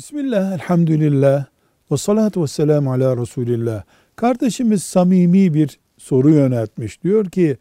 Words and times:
Bismillah, 0.00 0.52
elhamdülillah, 0.52 1.44
ve 1.90 1.96
salatu 1.96 2.42
ve 2.42 2.46
selamu 2.46 2.92
ala 2.92 3.16
Resulillah. 3.16 3.82
Kardeşimiz 4.16 4.82
samimi 4.82 5.54
bir 5.54 5.78
soru 5.98 6.30
yöneltmiş. 6.30 7.02
Diyor 7.02 7.26
ki, 7.26 7.56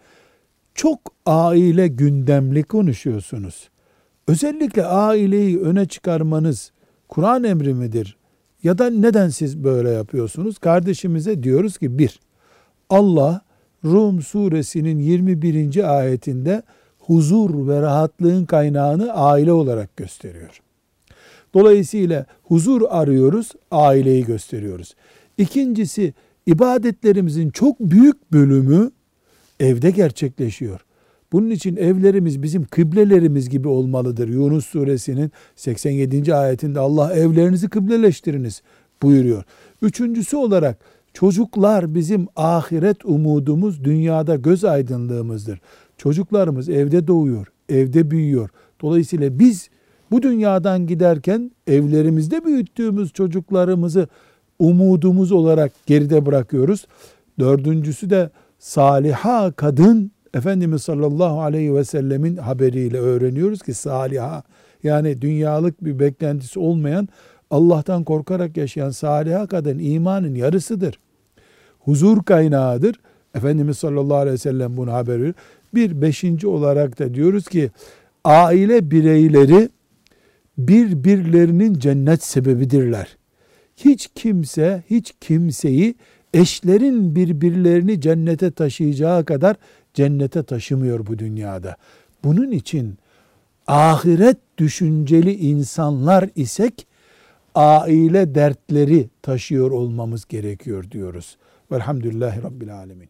çok 0.75 0.99
aile 1.25 1.87
gündemli 1.87 2.63
konuşuyorsunuz. 2.63 3.69
Özellikle 4.27 4.85
aileyi 4.85 5.59
öne 5.59 5.85
çıkarmanız 5.85 6.71
Kur'an 7.09 7.43
emri 7.43 7.73
midir? 7.73 8.17
Ya 8.63 8.77
da 8.77 8.89
neden 8.89 9.29
siz 9.29 9.63
böyle 9.63 9.89
yapıyorsunuz? 9.89 10.57
Kardeşimize 10.57 11.43
diyoruz 11.43 11.77
ki 11.77 11.99
bir, 11.99 12.19
Allah 12.89 13.41
Rum 13.85 14.21
suresinin 14.21 14.99
21. 14.99 15.97
ayetinde 15.97 16.63
huzur 16.99 17.67
ve 17.67 17.81
rahatlığın 17.81 18.45
kaynağını 18.45 19.13
aile 19.13 19.51
olarak 19.51 19.97
gösteriyor. 19.97 20.61
Dolayısıyla 21.53 22.25
huzur 22.43 22.81
arıyoruz, 22.89 23.51
aileyi 23.71 24.25
gösteriyoruz. 24.25 24.95
İkincisi 25.37 26.13
ibadetlerimizin 26.45 27.49
çok 27.49 27.79
büyük 27.79 28.31
bölümü 28.33 28.91
evde 29.59 29.91
gerçekleşiyor. 29.91 30.85
Bunun 31.31 31.49
için 31.49 31.75
evlerimiz 31.75 32.43
bizim 32.43 32.63
kıblelerimiz 32.63 33.49
gibi 33.49 33.67
olmalıdır. 33.67 34.27
Yunus 34.27 34.65
suresinin 34.65 35.31
87. 35.55 36.35
ayetinde 36.35 36.79
Allah 36.79 37.13
evlerinizi 37.13 37.69
kıbleleştiriniz 37.69 38.61
buyuruyor. 39.01 39.43
Üçüncüsü 39.81 40.37
olarak 40.37 40.79
çocuklar 41.13 41.95
bizim 41.95 42.27
ahiret 42.35 43.05
umudumuz, 43.05 43.83
dünyada 43.83 44.35
göz 44.35 44.65
aydınlığımızdır. 44.65 45.61
Çocuklarımız 45.97 46.69
evde 46.69 47.07
doğuyor, 47.07 47.47
evde 47.69 48.11
büyüyor. 48.11 48.49
Dolayısıyla 48.81 49.39
biz 49.39 49.69
bu 50.11 50.21
dünyadan 50.21 50.87
giderken 50.87 51.51
evlerimizde 51.67 52.45
büyüttüğümüz 52.45 53.13
çocuklarımızı 53.13 54.07
umudumuz 54.59 55.31
olarak 55.31 55.71
geride 55.85 56.25
bırakıyoruz. 56.25 56.87
Dördüncüsü 57.39 58.09
de 58.09 58.29
saliha 58.59 59.51
kadın 59.51 60.11
Efendimiz 60.33 60.81
sallallahu 60.81 61.41
aleyhi 61.41 61.75
ve 61.75 61.83
sellemin 61.83 62.37
haberiyle 62.37 62.99
öğreniyoruz 62.99 63.61
ki 63.61 63.73
saliha 63.73 64.43
yani 64.83 65.21
dünyalık 65.21 65.85
bir 65.85 65.99
beklentisi 65.99 66.59
olmayan 66.59 67.07
Allah'tan 67.51 68.03
korkarak 68.03 68.57
yaşayan 68.57 68.89
saliha 68.89 69.47
kadın 69.47 69.79
imanın 69.79 70.35
yarısıdır. 70.35 70.99
Huzur 71.79 72.23
kaynağıdır. 72.23 72.95
Efendimiz 73.35 73.77
sallallahu 73.77 74.17
aleyhi 74.17 74.33
ve 74.33 74.37
sellem 74.37 74.77
bunu 74.77 74.91
haber 74.93 75.19
veriyor. 75.19 75.33
Bir 75.73 76.01
beşinci 76.01 76.47
olarak 76.47 76.99
da 76.99 77.13
diyoruz 77.13 77.47
ki 77.47 77.71
aile 78.23 78.91
bireyleri 78.91 79.69
birbirlerinin 80.67 81.73
cennet 81.73 82.23
sebebidirler. 82.23 83.17
Hiç 83.77 84.09
kimse 84.15 84.83
hiç 84.89 85.13
kimseyi 85.21 85.95
eşlerin 86.33 87.15
birbirlerini 87.15 88.01
cennete 88.01 88.51
taşıyacağı 88.51 89.25
kadar 89.25 89.55
cennete 89.93 90.43
taşımıyor 90.43 91.07
bu 91.07 91.19
dünyada. 91.19 91.75
Bunun 92.23 92.51
için 92.51 92.97
ahiret 93.67 94.37
düşünceli 94.57 95.35
insanlar 95.35 96.29
isek 96.35 96.87
aile 97.55 98.35
dertleri 98.35 99.09
taşıyor 99.21 99.71
olmamız 99.71 100.25
gerekiyor 100.25 100.91
diyoruz. 100.91 101.37
Velhamdülillahi 101.71 102.43
Rabbil 102.43 102.75
Alemin. 102.75 103.09